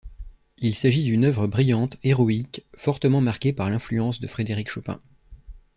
[0.57, 4.99] Il s'agit d'une œuvre brillante, héroïque, fortement marquée par l'influence de Frédéric Chopin.